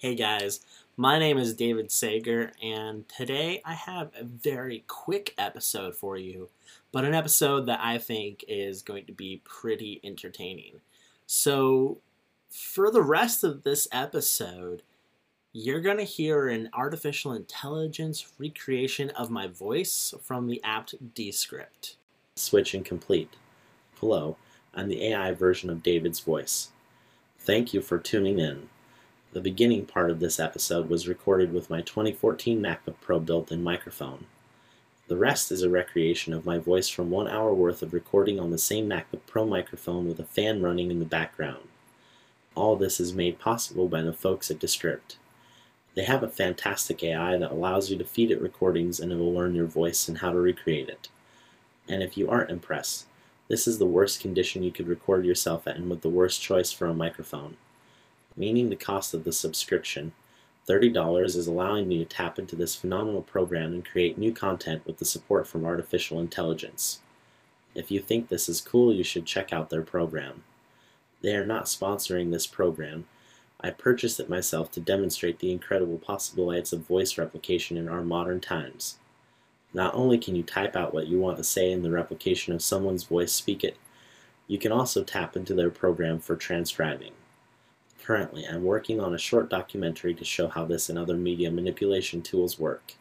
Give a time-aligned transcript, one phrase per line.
[0.00, 0.60] Hey guys,
[0.96, 6.48] my name is David Sager, and today I have a very quick episode for you,
[6.90, 10.80] but an episode that I think is going to be pretty entertaining.
[11.26, 11.98] So,
[12.48, 14.84] for the rest of this episode,
[15.52, 21.96] you're going to hear an artificial intelligence recreation of my voice from the apt Descript.
[22.36, 23.34] Switching complete.
[24.00, 24.38] Hello,
[24.72, 26.70] I'm the AI version of David's voice.
[27.38, 28.70] Thank you for tuning in.
[29.32, 34.26] The beginning part of this episode was recorded with my 2014 MacBook Pro built-in microphone.
[35.06, 38.50] The rest is a recreation of my voice from one hour worth of recording on
[38.50, 41.68] the same MacBook Pro microphone with a fan running in the background.
[42.56, 45.16] All this is made possible by the folks at Descript.
[45.94, 49.32] They have a fantastic AI that allows you to feed it recordings and it will
[49.32, 51.08] learn your voice and how to recreate it.
[51.88, 53.06] And if you aren't impressed,
[53.46, 56.86] this is the worst condition you could record yourself and with the worst choice for
[56.86, 57.56] a microphone
[58.40, 60.12] meaning the cost of the subscription.
[60.66, 64.96] $30 is allowing me to tap into this phenomenal program and create new content with
[64.96, 67.00] the support from artificial intelligence.
[67.74, 70.42] If you think this is cool, you should check out their program.
[71.20, 73.06] They are not sponsoring this program.
[73.60, 78.40] I purchased it myself to demonstrate the incredible possibilities of voice replication in our modern
[78.40, 78.96] times.
[79.74, 82.62] Not only can you type out what you want to say in the replication of
[82.62, 83.76] someone's voice, speak it,
[84.46, 87.12] you can also tap into their program for transcribing.
[88.10, 92.22] Currently, I'm working on a short documentary to show how this and other media manipulation
[92.22, 92.94] tools work.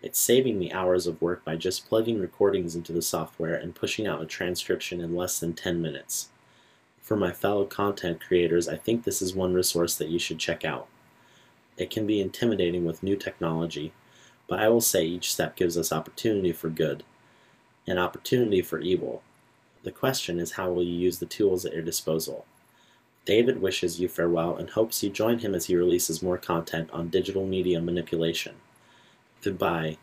[0.00, 4.06] It's saving me hours of work by just plugging recordings into the software and pushing
[4.06, 6.28] out a transcription in less than 10 minutes.
[7.00, 10.64] For my fellow content creators, I think this is one resource that you should check
[10.64, 10.86] out.
[11.76, 13.92] It can be intimidating with new technology,
[14.46, 17.02] but I will say each step gives us opportunity for good
[17.88, 19.24] and opportunity for evil.
[19.82, 22.46] The question is how will you use the tools at your disposal?
[23.28, 27.10] David wishes you farewell and hopes you join him as he releases more content on
[27.10, 28.54] digital media manipulation.
[29.42, 29.98] Goodbye